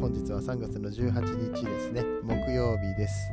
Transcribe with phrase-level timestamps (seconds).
[0.00, 2.04] 本日は3月の18日ですね。
[2.22, 3.32] 木曜日です。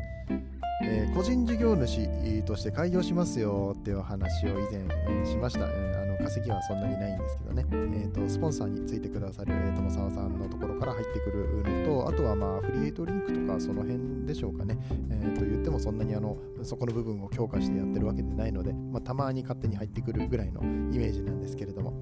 [0.84, 14.78] えー、個人事業主として開業しますよっていうお話を以前しました、えー、あの稼ぎはそんなにないんですけどね、えーと、スポンサーについてくださる、え、友沢さんのところから入ってくるのとあとはまあフリエイトリンクとかその辺でしょうかね、
[15.12, 21.94] えー、と言ってもそんなにあのそこの部分を強化してやってるわけでないので、まあ、たまに勝手に入ってくるぐらいのイメージなんですけれども、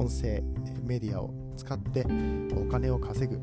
[0.00, 0.42] 音声
[0.82, 2.06] メディアを使って
[2.56, 3.38] お金を稼ぐ、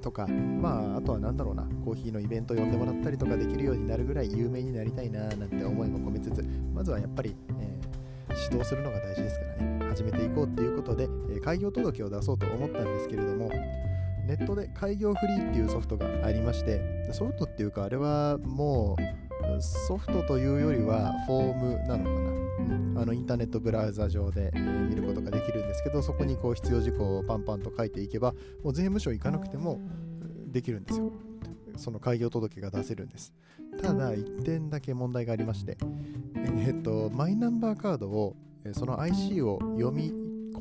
[0.00, 13.50] とか、まあ、あとは何だろうな、コーヒーのイベント呼んでもらったりとかできるようになるぐらい有名になりたいななんて思いも込めつつ、まずはやっぱり、えー、指導するのが大事ですからね、始めていこうっていうことで、え、開業届を出そうと思ったんですけれども、
[14.26, 16.80] ネットで開業フリーっていうソフトがありまして、
[17.12, 19.02] ソフトっていうか、あれはもう
[19.60, 22.10] ソフトというよりはフォームなのか
[22.94, 23.02] な。
[23.02, 29.80] あのインターネットブラウザ上で、えー、見ることができるんですけどそこにこう必要事項をパンパンと書いていけばもう税務署行かなくても
[30.46, 31.12] できるんですよ。
[31.76, 33.32] その開業届が出せるんです。
[33.82, 35.78] ただ1点だけ問題がありまして
[36.66, 38.36] えっとマイナンバーカードを
[38.72, 40.12] その IC を読み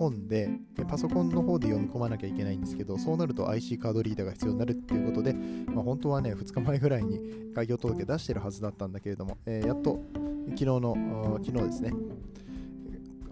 [0.02, 10.02] 本ででパソコンの方で読み込まなきゃいけないんですけどそうなると IC カードリーダーが必要になるっていうことで、まあ、本当はね2日前ぐらいに開業届出してるはずだったんだけれども、えー、やっと
[10.50, 11.94] 昨日の昨日ですね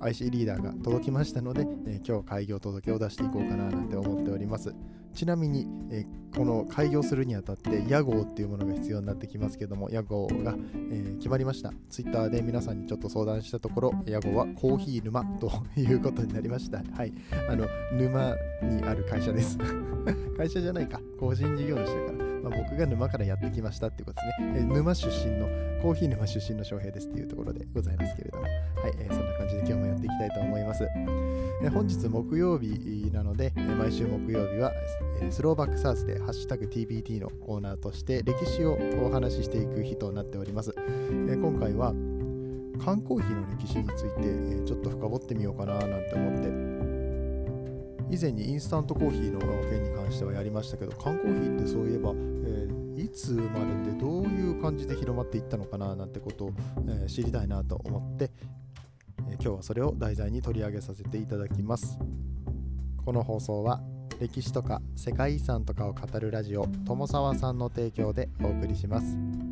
[0.01, 4.73] IC リーダーが届きましたので、え、今日開業届を出していこうかななんて思っております。
[5.13, 10.55] ちなみに、え、この開業するにあたって屋号っていうものが必要になってきますけども屋号が、
[10.91, 11.73] え、決まりました。
[11.89, 16.83] Twitter で皆さんにちょっと相談したところ屋号はコーヒー沼 ということになりました。
[16.93, 17.13] はい。
[17.49, 19.57] あの沼にある会社です。
[20.37, 21.01] 会社じゃないか。
[21.19, 22.28] 個人事業主だから。
[22.43, 24.59] まあ、僕が沼からやってきましたっていうことですね。
[24.59, 25.47] えー、沼出身の、
[25.81, 28.53] コーヒー沼出身の翔平ですっていうところでございますけれども、はい、
[28.97, 30.83] えー、そんな感じで今日もやっていきたいと思います。
[30.83, 34.71] えー、本日木曜日なので、え毎週木曜日は、
[35.21, 40.73] えスローバックサウスでハッシュタグ TBT のコーナーとして歴史をお話ししていく日となっております。
[40.77, 41.93] え今回は
[42.83, 46.88] 缶コーヒーの歴史について、えちょっと深掘ってみようかななんて思って
[48.09, 49.39] 以前にインスタントコーヒーの
[49.69, 56.51] 件に関してはやりましたけど缶コーヒーってそういえば、えー、いつ生まれてどういう感じで広まっていったのかななんてことを、
[56.87, 58.31] えー、知りたいなと思って、
[59.29, 61.99] えー、今日はそれを題材に取り上げさせていただきます
[63.05, 63.81] この放送は
[64.19, 69.48] 歴史とか世界遺産とかを語るラジオ友沢さんの提供でお送りします。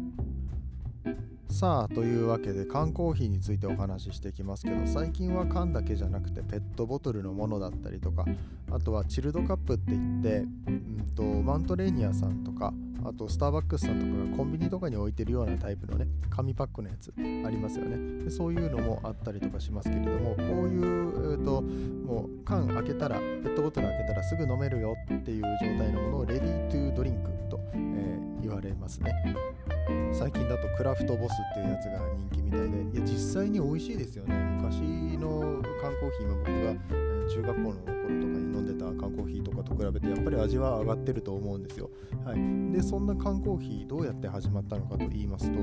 [1.58, 8.26] さあというわけで缶コーヒーについてお話ししていきますけど最近は缶だけじゃなくてペットボトルのものだったりとか
[8.72, 12.76] あとはチルドカップって言って、うんと、マントレーニアさんとか
[13.08, 17.14] あとスターバックスさんとかがコンビニとかに置いてるようなタイプのね紙パックのやつ。
[17.18, 18.26] ありますよね。
[18.26, 25.48] でそういうのもあったりとかしますけれどもこういう、えーと、もう缶開けたらペットボトル開けたらすぐ飲めるよっていう状
[25.78, 29.14] 態のものをレディートゥードリンクと、えー、言われますね。
[30.14, 32.98] 最近だとクラフトボスっていうやつが人気みたいで。
[32.98, 34.36] いや実際に美味しいですよね。
[34.58, 34.82] 昔
[35.18, 36.74] の缶コーヒーも僕が
[37.30, 41.90] 中学校の頃とかに飲んでた缶コーヒーとかと比べてやっぱり味は上がってると思うんですよ、
[42.26, 45.60] はい、でそんな缶コーヒーどうやって始まったのかと言いますと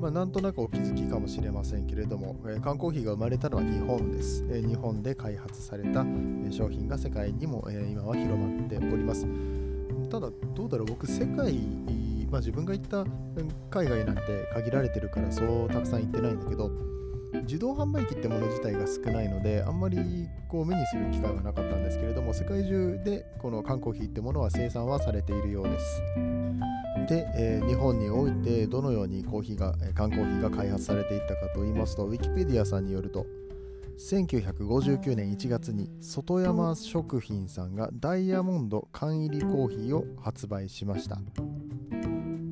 [0.00, 9.26] まあ、なんとなくお気づきかもしれませんけれども、えー、缶コーヒーが生まれたのは日本です、えー、日本で開発された、え商品が世界にも、えー、今は広まっております。
[10.08, 10.86] ただどうだろう。
[10.86, 11.54] 僕世界
[12.30, 13.04] まあ、自分が行った
[13.70, 14.22] 海外なんて
[14.54, 16.70] 限られてるからそうたくさん行ってないんだけど
[17.42, 26.02] 自動販売機ってもの自体が少ないのであんまりこう目にする機会はなかったんですけれども世界中でこの缶コーヒーってものは生産はされているようです
[27.08, 33.26] で、えー、日本においてどのようにコーヒーが缶コーヒーが開発されていったかと言いますとウィキペディアさんによると
[33.98, 41.18] 1959年1月に外山食品さんがダイヤモンド缶入りコーヒーを発売しました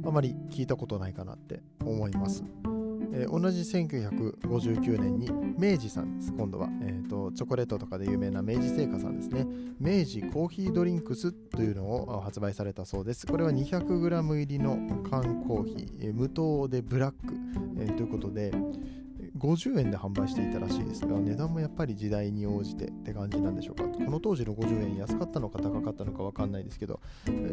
[0.05, 2.43] あまり聞いたことないかなって思います。
[3.13, 7.33] えー、同じ1959年に明治さんです、今度は、えーと。
[7.33, 9.47] チョコレートとかで有名な明治製菓さんですね。
[9.81, 13.27] 明治コーヒードリンクスというのを発売されたそうです。
[13.27, 14.79] これは 200g 入りの
[15.11, 17.35] 缶コーヒー、えー、無糖でブラック、
[17.79, 18.53] えー、ということで、
[19.39, 23.85] 50円で販売していたらしいですが値段もやっぱり時代に応じてって感じなんでしょうか。
[23.85, 27.01] この当時の50円安かったのか高かったのか分かんないですけど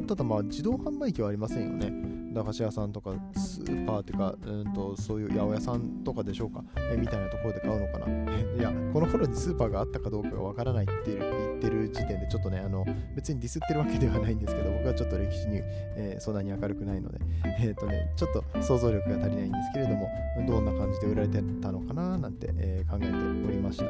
[0.08, 1.92] ただまあ自動販売機はありませんよね。
[2.34, 6.64] 駄菓子屋さんとかスーパーというかうんとそういう八百屋さんとかでしょうか。
[6.92, 8.06] えみたいなところで買うのかな。
[8.58, 12.86] いやこの頃にスーパーがあったかどうかが分からないって言ってる時点でちょっとねあの
[13.16, 17.20] 別にディスってるわけではないんですけど僕はちょっと歴史に、えー、そんなに明るくないので。
[17.60, 20.10] えっ、ー、とねちょっと想像力が足りないんですけれども
[20.48, 23.86] どんな感じで売られてたのかななんて、えー、考えておりました。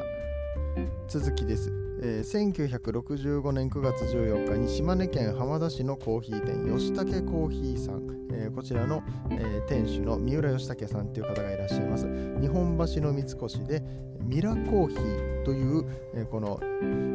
[1.08, 1.70] 続きです、
[2.02, 12.06] えー、1965年9月14日に島根県浜田市のコーヒー店吉武コーヒーさん、えー、こちらの、えー、店主の三浦義武さんという方がいらっしゃいます。
[12.40, 13.82] 日本橋の三越で
[14.20, 15.84] ミラコーヒーという、
[16.14, 16.60] え、この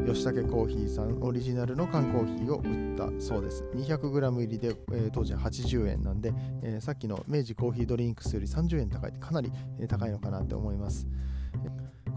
[0.07, 3.65] 吉武コーヒーさんオリジナルの缶コーヒーを売ったそうです。
[3.75, 9.51] 200g 入りで、え、当時は80円なんで、え、さっきの明治コーヒードリンクスより30円高いってかなり、
[9.89, 11.05] 高いのかなって思います。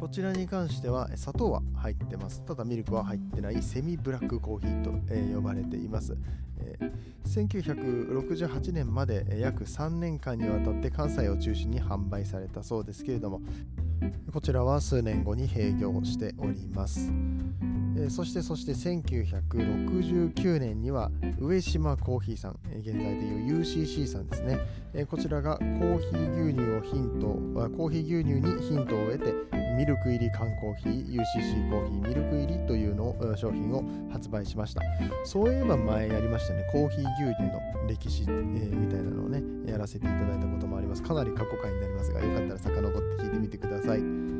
[0.04, 6.14] こちらに関しては砂糖は入ってますただミルクは入ってないセミブラックコーヒーと、え呼ばれています、
[6.58, 6.76] え
[7.24, 13.40] 1968年まで約3年間にわたって関西を中心に販売されたそうですけれども
[14.30, 17.10] こちらは数年後に閉業しております。
[17.96, 24.58] え、そしてそして1969年には上島コーヒーさん、え、現在でいう UCC さんですね、
[24.94, 27.26] え、こちらがコーヒー牛乳をヒント
[27.76, 29.34] コーヒー牛乳にヒントを得て
[29.76, 34.82] ミルク入り缶コーヒー UCC コーヒーミルク入りというのを商品を発売しました。
[35.24, 41.02] そういえば前やりましたねコーヒー牛乳の歴史、えー、みたいなのをねやらせていただいたこともあります。
[41.02, 44.33] かなり過去回になりますがよかったら遡って聞いてみてください。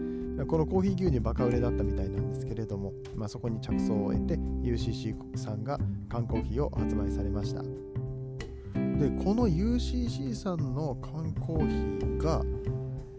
[0.46, 5.78] このコーヒー牛乳バカ売れだったみたいなんですけれども、まあ、そこに着想を得て UCC さんが
[6.08, 7.62] 缶コーヒーを発売されました。
[7.62, 12.42] でこの UCC さんの缶コーヒーが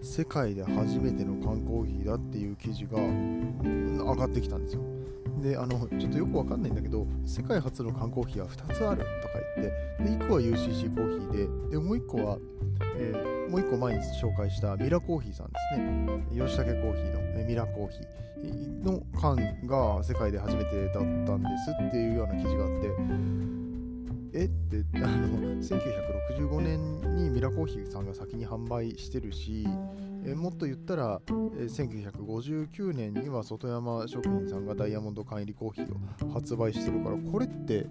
[0.01, 4.81] 世界で初めての缶コーヒーだっていう記事が上がってきたんですよ。
[5.41, 12.37] であのちょっとよくわかんないんだけど世界初の缶コーヒーは2つあるとか言ってで1個は UCC コーヒーででもう1個は、
[12.97, 16.23] えー、もう1個前に紹介したミラコーヒーさんですね。
[16.31, 18.25] 吉武コーヒーの、ミラコーヒー。
[18.83, 22.89] の缶が世界で初めてだったんですっていうような記事があって
[24.37, 24.45] え？
[24.45, 29.65] ってあの1965年にミラコーヒーさんが先に販売してるし
[30.25, 37.85] えもっと言ったら、え1959年には外山食品さんがダイヤモンド缶入りコーヒーを発売してるからこれって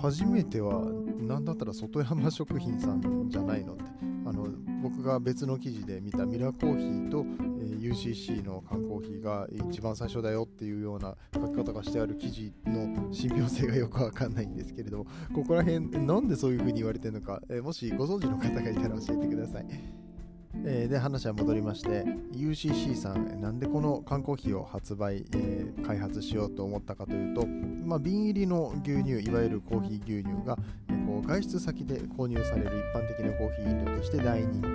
[0.00, 0.80] 初めては
[1.20, 3.84] 何だったら外山食品さんじゃないのって
[4.26, 4.48] あの
[4.82, 7.24] 僕が別の記事で見たミラコーヒーと、
[7.60, 19.66] え UCC の缶コーヒーが一番最初だよっていうような書き方がしてある記事の信憑性がよくわかんないんですけれどもここら辺なんでそういう風に言われてるのか、えもしご存知の方がいたら教えてください。
[20.64, 30.56] えー、で話は戻りまして UCC さんなんでこの缶コーヒーを発売、えー、開発しようと思ったかというと、まあ、瓶入りの牛乳いわゆるコーヒー牛乳が、
[31.22, 34.66] 外出先で購入される一般的なコーヒー飲料として大人気、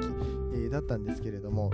[0.55, 1.71] えー、だったんですけれども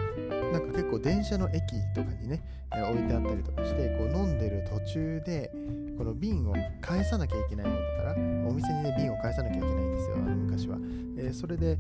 [0.52, 1.62] なんか結構電車の駅
[1.96, 2.44] とかにね、
[2.74, 5.52] えー、置いてあったりとかしてこう飲んでる途中で
[5.98, 8.12] この瓶を返さなきゃいけないものだから
[8.48, 10.78] お店にね瓶を返さなきゃいけないんですよあの昔は、
[11.18, 11.78] えー、それで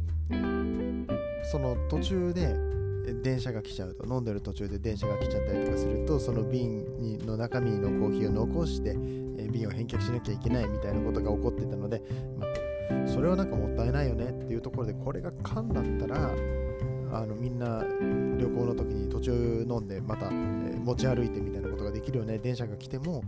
[1.51, 2.55] その途中で
[3.13, 8.95] 電車が来ちゃうと飲んでる途中で電車が来ちゃったりとかするとその瓶の中身のコーヒーを残して
[9.47, 12.01] 瓶を返却しなきゃいけないみたいなことが起こってたので、
[12.37, 12.49] まあ、
[13.05, 16.31] それはなんかもったいないよねっていうところでこれが缶だったら
[17.11, 17.83] あのみんな
[18.37, 23.23] 旅行の時に途中飲んでまた、え持ち歩いてみたいなことができるよね電車が来ても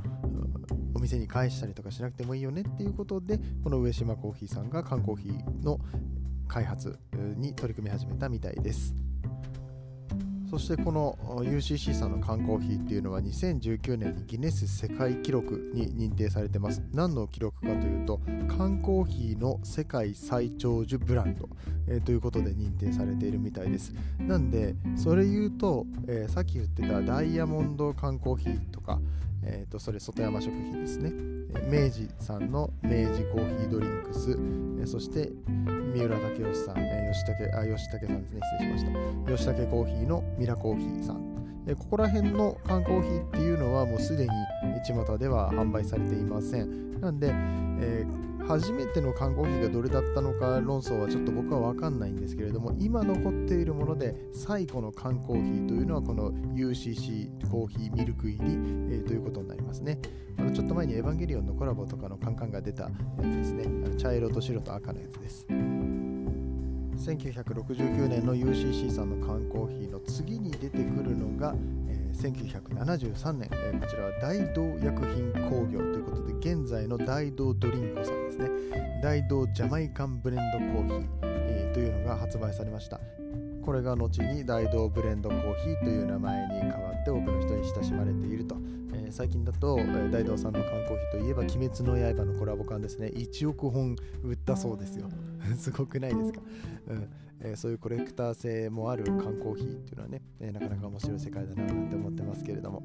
[0.94, 5.80] お店に返したりとかしなくてもいいよねっていうことでこの上島コーヒーさんが缶コーヒーの
[6.48, 6.98] 開発
[7.38, 8.94] に取り組み始めたみたいです。
[10.50, 16.82] そしてこの UCC さんの缶コーヒーっていうのは2019年にギネス世界記録に認定されてます。
[16.92, 21.48] 何の記録かというと缶コーヒーの世界最長寿ブランド、
[21.88, 23.94] えー、ということで認定されているみたいです。
[24.20, 29.00] なんでそれ言うと、えー、さっき言ってたダイヤモンド缶コーヒーとか、
[29.44, 31.39] えー、とそれ外山食品ですね。
[31.68, 34.38] 明治さんの明治コーヒードリンクス、
[34.82, 35.32] えそして
[35.94, 38.42] 三浦武義さん、え、吉武さんですね。
[38.60, 39.54] 失礼しました。
[39.56, 44.30] 吉武コーヒーのミラコーヒーさん、で、ここら辺の缶コーヒーっていうのはもうすでに
[44.86, 47.00] 巷では販売されていません。
[47.00, 60.00] なんで、えー、初めての缶コーヒーがどれだったのか論争はちょっと僕は分かんないんですけれども今残っているもので最古の缶コーヒーというのはこの UCC コーヒーミルク入り、えー、ということになりますね。
[60.40, 62.90] あのちょっと前にエヴァンゲリオンのコラボとかのカンカンが出たや
[63.22, 63.66] つですね。
[63.66, 65.46] あの茶色と白と赤のやつです。
[65.48, 71.54] 1969年の UCC さんの缶コーヒーの次に出てくるのが、
[71.88, 78.50] えー、1973年、えー、こちらは大道薬品工業ということで現在の大道ドリンコさんですね。
[79.02, 83.00] 大道ジャマイカンブレンドコーヒー、えー、というのが発売されました。
[83.64, 88.58] これが後に大道ブレンドコーヒーという名前に変わって多くの人に親しまれていると。
[89.12, 93.08] 最近だと、えー、大道さんの缶コーヒーといえば「鬼滅の刃」のコラボ缶ですね。
[93.08, 95.10] 1億本売ったそうですよ。
[95.58, 96.42] すごくないですか、
[96.88, 97.08] うん。
[97.42, 102.84] えー、そういうコレクター性もある缶コーヒーっていうのはね、えー、なかなか面白い世界だななんて思ってますけれども、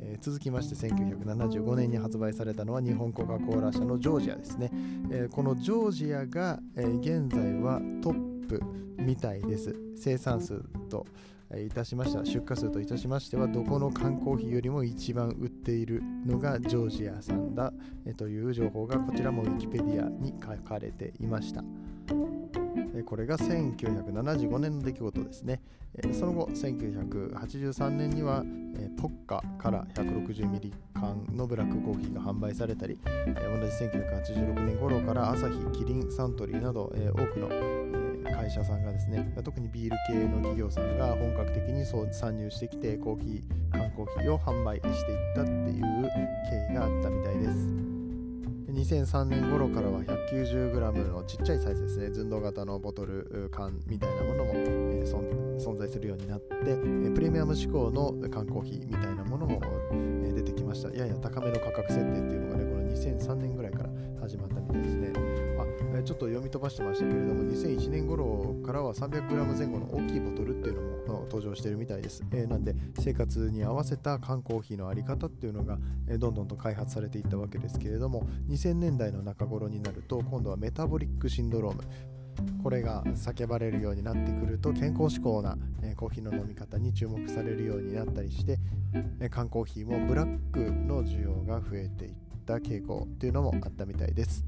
[0.00, 4.70] えー、続きまして1975年に発売されたのは日本コカ・コーラ社のジョージアですね、
[5.10, 8.62] えこのジョージアが、え現在はトップ
[8.98, 9.74] みたいです。
[9.96, 11.04] 生産数と
[11.56, 12.24] いたしました。
[12.26, 17.72] 出荷数といたしましてはどこの缶コーヒーよりも一番売っているのがジョージアさんだ
[18.16, 21.64] という情報がこちらもウィキペディアに書かれていました。
[23.06, 25.62] これが1975年の出来事ですね。
[26.12, 28.44] その後1983年には
[29.00, 33.36] ポッカから160ミリ缶のブラックコーヒーが販売されたり同じ
[33.86, 37.97] 1986年頃からアサヒ、キリン、サントリーなど多くの
[38.34, 45.82] 会社さんがですね特にビール系の企業さんが本格的にそう参入してきてコーヒー缶コーヒーを販売していったっていう
[46.50, 47.88] 経緯があったみたいです。
[48.78, 59.60] 2003年頃からは 190g のちっちゃいサイズですね寸胴型のボトル缶みたいなものも、えー、存在するようになって、え、プレミアム志向の缶コーヒーみたいなものも、
[60.24, 60.90] え、出てきました。
[60.96, 65.47] やや高めの価格設定っていうのがねこの2003年ぐらいから始まったみたいですね。
[65.94, 81.82] えちょっと読み飛ばしてましたけれども2001年頃からは 300g 前後の大きいボトルっていうのも登場してるみたいです、えー、なんで生活に合わせた缶コーヒーのあり方っていうのが、え、どんどんと開発されていったわけですけれども2000年代の中頃になると今度はメタボリックシンドローム。
[82.62, 85.58] これが叫ばれるようになってくると健康志向な、
[85.96, 88.58] コーヒーの飲み方に注目されるようになったりして、
[89.30, 94.44] 缶コーヒーもブラックの需要が増えていったた傾向っていうのもあったみたいです。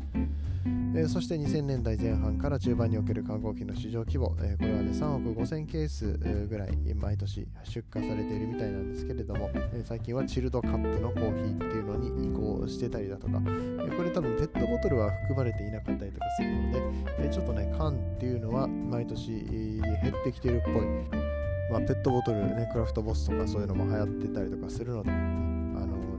[0.95, 16.83] えー、そして2000年代前半から中盤における観光機の市場規模、えー、これはね3億5000ケースぐらい毎年出荷されているみたいなんですけれども、えー、最近はチルドカップのコーヒーっていうのに移行してたりだとか、えこれ多分ペットボトルは含まれていなかったりとかするので、
[17.21, 19.81] えちょっとね缶っていうのは毎年減
[20.21, 20.71] ってきてるっぽ
[21.17, 21.21] い
[21.71, 25.50] まあ、ペットボトルねクラフトボスとかそういうのも流行ってたりとかするので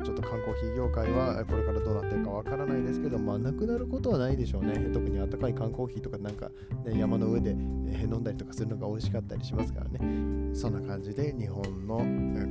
[0.03, 4.73] ちょっと缶コーヒー業界はこれからどうなってるかわからないですけど、まあ、なくなることはないでしょうね。
[4.93, 6.49] 特にあったかい缶コーヒーとかなんか、
[6.85, 10.53] ね、山の上で、え飲んだりとかするのが美味しかったりしますからね。
[10.53, 11.97] そんな感じで日本の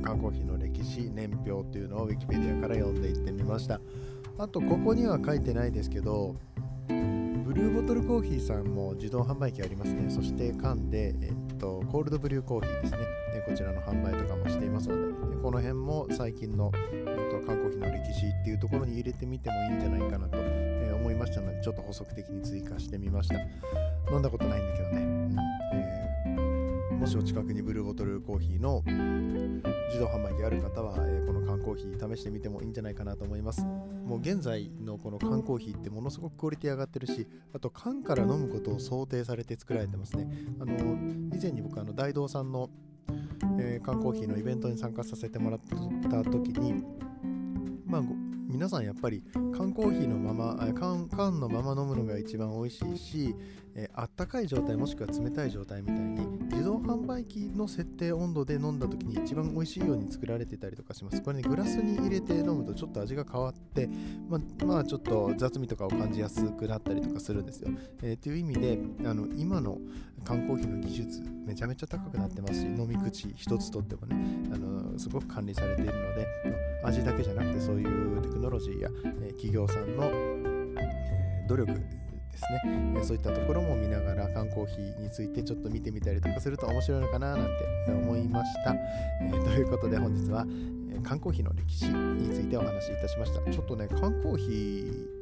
[0.01, 3.79] 缶コーヒーの歴史、年表っていうのを Wikipedia から読んでいってみました。
[4.37, 6.35] あと、ここには書いてないですけど、
[6.87, 10.09] ブルーボトルコーヒーさんも自動販売機ありますね。
[10.09, 12.97] そして缶で、えっと、コールドブリューコーヒーですね。
[13.45, 23.35] こちらの販売とかもしていますので、この辺も最近の、えっと缶コーヒーの歴史っていうところに入れてみてもいいんじゃないかなと、え思いましたので、ちょっと補足的に追加してみました。
[24.11, 25.01] 飲んだことないんだけどね。
[25.01, 25.35] うん
[25.73, 26.10] えー、
[27.01, 33.65] もしお近くにブルーボトルコーヒーの自動販売機ある方は、えー、この缶コーヒー試してみてもいいんじゃないかなと思います。
[34.05, 40.29] もう現在のこの缶コーヒーってものすごくクオリティ上がってるし、あと缶から飲むことを想定されて作られてますね。
[40.59, 40.75] あの
[41.35, 42.69] 以前に僕あの大道さんの、
[43.59, 45.59] えー、缶コーヒーのイベントに参加させてもらっ
[46.03, 46.83] た時に
[47.87, 48.03] まあ
[48.51, 49.23] 皆さんやっぱり
[49.57, 53.35] 缶コーヒーのまま缶缶のまま飲むのが一番美味しいし、
[53.75, 61.21] え、あったかい状態もしくは冷たい状態みたいに自動販売機の設定温度で飲んだ時に一番美味しいように作られてたりとかします。
[61.21, 63.89] これねグラスに入れて飲むとちょっと味が変わって、
[64.27, 67.69] ま、まあ、ちょっと雑味とかを感じやすくなったりとかするんですよ、
[68.01, 69.77] えー、という意味であの今の
[70.23, 74.15] 缶コーヒーの技術めちゃめちゃ高くなってますし飲み口一つとってもね
[74.53, 76.27] あのすごく管理されているので
[76.83, 78.89] 味だけじゃなくてそういうテクノロジーや、
[79.21, 80.05] え、企業さんの、
[80.79, 81.79] え、努力で
[82.37, 87.45] すね、そういったところも見ながら缶コーヒーについてちょっと見てみたりとかすると面白いのかななん
[87.85, 88.73] て思いました。
[88.73, 90.45] えー、ということで本日は、
[90.91, 93.51] え缶コーヒーの歴史についてお話しいたしました。
[93.51, 95.20] ちょっとね、缶コーヒー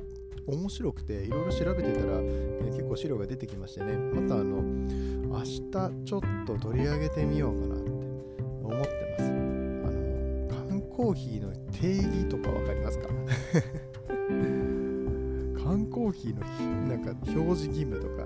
[0.50, 3.96] 面白くていろいろ調べてたら、えー、結構資料が出てきましてね。
[3.98, 5.62] またあの明日
[6.06, 7.90] ちょっと取り上げてみようかなって
[8.64, 8.88] 思って
[9.18, 9.24] ます。
[9.24, 13.08] あの缶コーヒーの定義とか分かりますか？
[15.64, 16.46] 缶コーヒーの
[16.88, 18.26] なんか表示義務とか、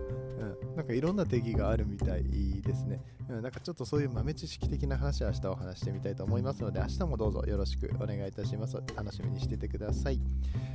[0.76, 2.24] なんかいろんな定義があるみたい
[2.62, 3.00] ですね。
[3.30, 8.78] うん、なんかちょっとそういう豆知識的な話は明日お話してみたいと思いますので、明日もどうぞよろしくお願いいたします。
[8.96, 10.20] 楽しみにしててください。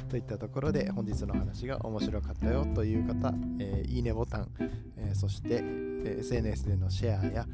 [0.09, 4.49] といったところで、本日の話が面白かったよという方、えー、いいねボタン、
[4.97, 5.61] えー、そして、
[6.05, 7.47] え、SNS でのシェアや、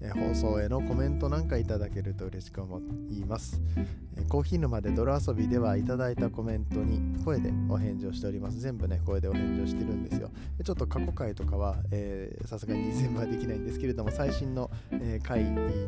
[0.00, 3.60] え放送へのコメントなんかいただけると嬉しく思います、
[4.16, 8.60] えコーヒー沼で泥遊びではいただいたコメントに声でお返事をしております。
[8.60, 10.30] 全部ね声でお返事をしてるんですよ。
[10.62, 11.76] ちょっと過去回とかは
[12.44, 15.86] さすがに全部はできないんですけれども最新の、え回に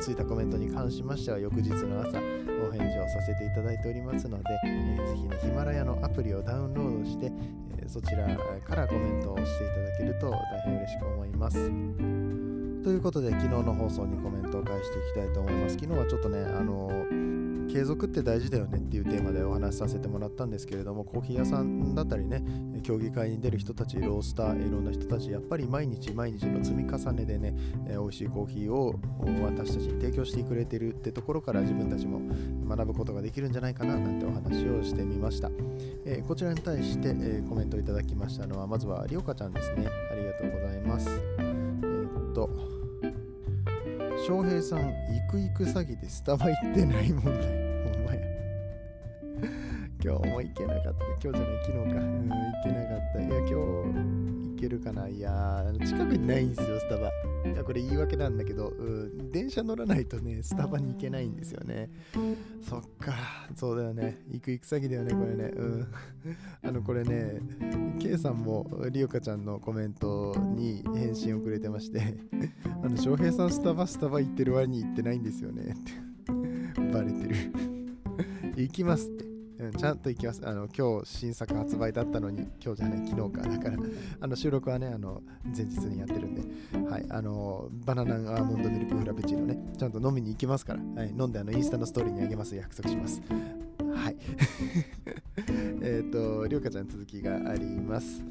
[0.00, 2.18] ついたコメントに関しましては翌日の朝
[2.68, 7.32] お返事をさせていただいておりますので、えー、ぜひねヒマラヤのアプリをダウンロードして、
[7.78, 8.26] えそちら
[8.64, 12.15] からコメントをしていただけると大変嬉しく思います。
[12.86, 15.74] ということで昨日の放送にコメントを返していきたいと思います。
[15.74, 17.04] 昨日はちょっとねあの
[17.68, 22.44] 継続って大事だよねっていうテーマでお話しさせてもらったんですけれどもコーヒー屋さんだったりね
[22.84, 27.56] 競技会に出る人たちロースターいろんな人たちやっぱり毎日毎日の積み重ねでね、
[27.88, 28.94] え、美味しいコーヒーを
[29.42, 32.20] 私たちに提供してくれてるってところから自分たちも
[32.68, 35.50] 学ぶことができるんじゃないかななんてお話をしてみました、
[36.04, 39.88] えー、こちらに対して、え、コメントいただきましたのはまずはりおかちゃんですね。
[40.12, 41.10] ありがとうございます。
[41.38, 42.75] えー、っと
[44.26, 47.65] 翔平さん、行く行く詐欺でスタバ行ってない問題。
[50.06, 50.90] 今日も行けなかった。
[50.90, 52.00] 今日じゃない、昨日か。
[52.00, 53.20] うん、行けなかった。
[53.20, 55.08] いや、今日行けるかな。
[55.08, 57.08] いや近くにないんですよ、スタバ。
[57.08, 61.90] いや、これ言い訳なんだけど、うん、電車乗らないとね、スタバに行けないんですよね。
[62.62, 63.14] そっか、
[63.56, 64.22] そうだよね。
[64.30, 65.50] 行く行く詐欺だよね、これね。
[65.56, 65.88] うん。
[66.62, 67.40] あの、これね、
[67.98, 72.14] K さんもりおかちゃんのコメントに返信をくれてまして
[72.84, 77.34] あの翔平さんスタバスタバ行ってる割に行ってないんですよねって バレてる
[78.56, 80.42] 行きますってうん、ちゃんと行きます。
[80.44, 83.48] あの今日新作発売だったのに、今日じゃない、昨日か。
[83.48, 83.76] だから、
[84.20, 86.42] あの収録はね、あの前日にやってるんで、
[86.90, 92.54] はい、あのバナナアーモンドミルクフラペチーノね、ちゃんと飲みに行きますから、はい、飲んであのインスタのストーリーにあげます。
[92.54, 93.22] 約束します。
[93.94, 94.16] はい。
[95.80, 98.22] えっと、りょうかちゃん続きがあります。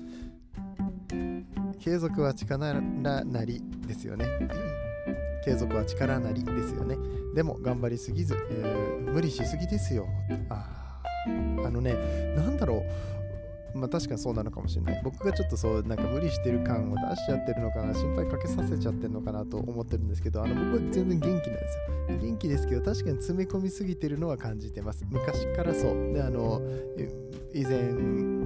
[1.80, 4.26] 継続は力なりですよね。
[5.44, 6.98] 継続は力なりですよね。
[7.34, 10.08] でも頑張りすぎず、えー、無理しすぎですよ。
[10.50, 10.85] ああ
[11.66, 11.96] あのね、
[12.36, 13.16] なんだろう。
[13.78, 15.02] まあ確かにそうなのかもしれない。
[15.04, 21.52] 僕がちょっとそうなんか無理してる感を出しちゃってるのかな、心配かけさせちゃってるのかなと思ってるんですけど、あの僕は全然元気なんです
[22.14, 22.18] よ。
[22.22, 25.06] 元気ですけど、確かに詰め込みすぎてるのは感じてます。
[25.10, 26.14] 昔からそう。
[26.14, 26.62] で、あの、
[27.54, 27.82] 以前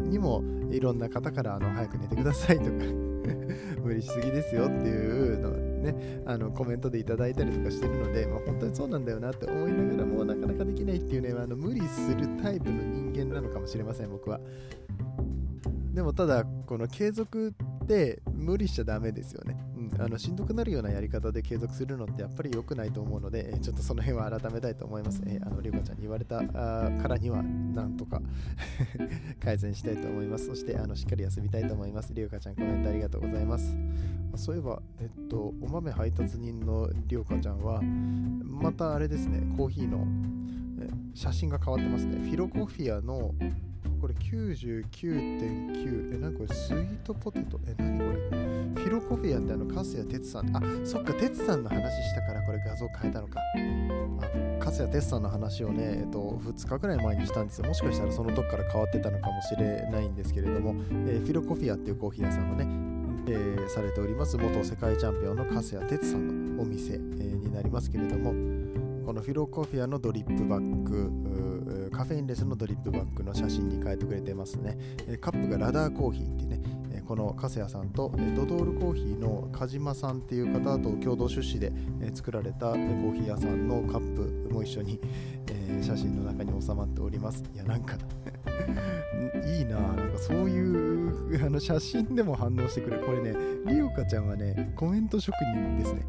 [0.09, 2.69] にもいろんな方からあの早く寝てくださいとか
[3.83, 14.39] 無理しすぎですよっていうのね、あのコメントでいただいたりとかしてるので、まあ、本当にそうなんだよなって思いながらもなかなかできないっていうね、あの無理するタイプの人間なのかもしれません、僕は。
[15.93, 19.57] でもただ、この継続って無理しちゃダメですよね。
[19.99, 25.21] あのしんどくなるようなやり方で継続するのってやっぱり良くないと思うので、えちょっとその辺は改めたいと思います。
[25.25, 28.21] え、あのりょうかちゃんに言われたからにはなんとか
[29.39, 30.45] 改善したいと思います。
[30.47, 32.13] そしてあのしっかり休みたいと思います。
[32.13, 33.75] りょうかちゃんコメントありがとうございます。
[34.35, 40.05] そういえば、えっと、お豆配達人のりょうかちゃんは、またあれですね、コーヒーの
[41.13, 42.17] 写真が変わってますね。
[42.19, 43.33] フィロコフィアの
[43.99, 47.59] これ99.9え、なにこれスイートポテト？
[47.67, 48.11] え、なにこれ？
[48.75, 53.41] フィロコフィアってあの、カスヤテツさん、あ、そっか、テツさんの話したからこれ画像変えたのか。
[54.59, 57.67] あ、カスヤテツさんの話をね、えっと、2日くらい前にしたんですよ。
[57.67, 60.75] もしかしたらその時から変わってたのかもしれないんですけれども、
[61.07, 62.65] えー、フィロコフィアっていうコーヒー屋さんをね、
[63.27, 66.99] えー、されております元世界チャンピオンのカスヤテツさんのお店、えー、
[67.35, 68.31] になりますけれども、
[69.09, 74.77] このフィロコフィアのドリップバッグ、カフェインレスのドリップバッグの写真に変えてくれてますね。
[75.19, 76.61] カップがラダーコーヒーってね、
[77.07, 81.73] この粕谷さんとドドールコーヒーの鹿島さんっていう方と共同出資で
[82.13, 85.01] 作られたコーヒー屋さんのカップも一緒に
[85.81, 87.43] 写真の中に収まっております。
[87.55, 87.95] いや、なんか
[89.43, 90.68] いいななんかそういう
[91.45, 93.03] あの写真でも反応してくれる。
[93.03, 93.35] これね、
[93.67, 96.01] リオカちゃんはね、コメント職人ですね。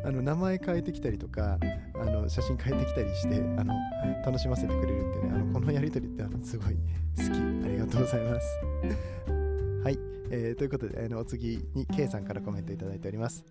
[0.04, 1.58] あの名前変えてきたりとか、
[1.94, 3.74] あの写真変えてきたりしてあの
[4.24, 6.76] 楽しませてくれるってね、あのこのやりとりってあのすごい
[7.16, 7.30] 好き。
[7.66, 8.60] ありがとうございます。
[9.84, 9.98] はい、
[10.30, 13.44] えー、ということで、あのお次に K さんからコメントいただいております。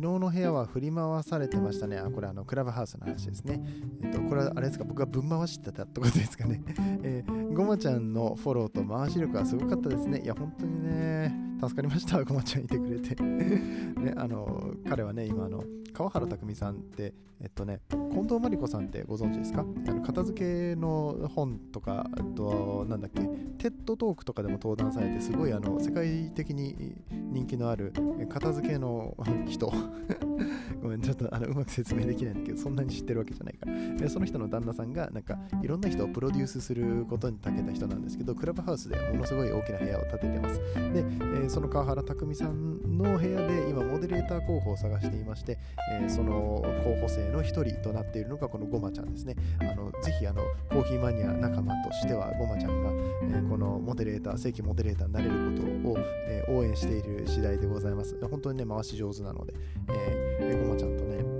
[0.00, 1.98] 昨日の部屋は振り回されてましたね。
[1.98, 3.62] あ、これあのクラブハウスの話ですね。
[4.02, 6.62] えっと、これはあれですか、僕がぶん回してたってことですかね。
[7.02, 10.22] えー、ごまちゃんのフォローと回し力はすごかったですね。
[10.22, 13.14] いや、本当にね、助かりました、 ごまちゃんいてくれて。
[13.22, 19.64] ね、あの、彼はね、今、あの、川原拓さんって、えっとね、近藤真理子さんってご存知ですか？
[19.88, 23.22] あの片付けの本とか、あと、なんだっけ、
[23.56, 27.92] テッドトークとかでも登壇されて、すごいあの世界的に人気のある
[28.28, 29.72] 片付けの人。
[30.82, 34.08] ごめん、ちょっとあのうまく説明できないんだけど、そんなに知ってるわけじゃないから。
[34.08, 40.58] その人の旦那さんが、なんか、いろんな人をプロデュースすることに長けた人なんですけど、クラブハウスでものすごい大きな部屋を建ててます。
[40.58, 45.58] で、えー、その川原拓さんの部屋で今、モデレーター候補を探していまして、
[45.90, 49.34] えー、その候補生の1人となっているのがこのごまちゃんですね。
[49.58, 52.90] あのぜひあのコーヒーマニア仲間としてはごまちゃんが、
[53.36, 55.30] えー、このモデレーター、正規モデレーターになれる
[55.82, 55.96] ことを、
[56.28, 58.16] え、応援している次第でございます。
[58.30, 59.52] 本当にね、回し上手なので、
[59.88, 61.39] えー、ごまちゃんとね、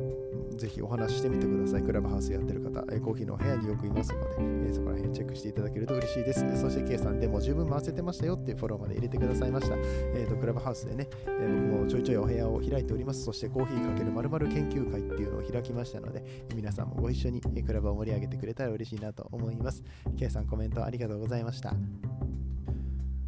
[0.61, 1.83] ぜひお話ししてみてください。
[1.83, 6.44] クラブハウスやってる方、えコーヒーのお部屋によくいますので、えそこら辺チェックしていただけると嬉しいです。
[6.61, 9.75] そして K さんでも十分回せてましたよっていうフォローまで入れてくださいました。
[9.79, 13.25] えーと、クラブハウスでね、え僕もちょいちょいお部屋を開いております。
[13.25, 19.83] そしてコーヒーかけるまる研究会っていうのを開きましたので、皆さんもご一緒にクラブを盛り上げてくれたら嬉しいなと思います。
[20.18, 21.75] K さんコメントありがとうございました。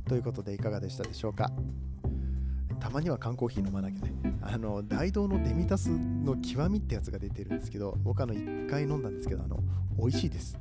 [0.06, 1.50] ということでいかがでしたでしょうか？
[2.82, 4.12] たまには缶コーヒー飲まなきゃね。
[4.42, 9.60] あの、大道のデミタスの極みってやつが出てるんですけど、僕あの、1回飲んだんですけど、あの、
[9.96, 10.58] 美味しいです。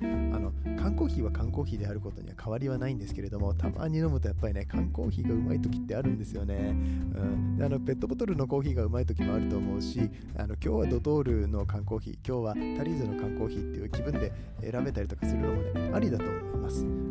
[0.00, 0.32] うん。
[0.32, 6.54] あの、缶コーヒーは缶コーヒーであることには変わりはないんですけれども、たまに飲むとやっぱりね、缶コーヒーがうまい時ってあるんですよね。
[6.54, 7.56] うん。
[7.58, 9.98] であの、ペットボトルのコーヒーがうまい時もあると思うし、
[10.36, 17.03] あの、今日はドトールの缶コーヒー、今日はタリーズの缶コーヒーっていう気分で選べたりとかするのもね、ありだと思います。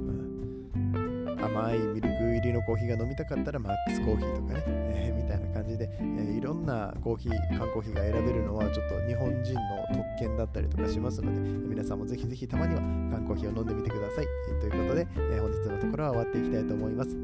[1.46, 14.26] 甘いミルク入りのコーヒーが飲みたかったらマックスコーヒーとかね、えー、みたいな感じで、えー、いろんなコーヒー、缶コーヒーが選べるのはちょっと日本人の特権だったりとかしますので、皆さんもぜひぜひたまには缶コーヒーを飲んでみてください。
[14.50, 17.18] えー、ということで、え本日のところは終わっていきたいと思います。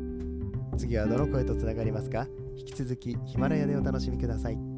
[0.77, 2.27] 次はどの声とつながりますか？
[2.55, 4.68] 引き続きヒマラヤでお楽しみください。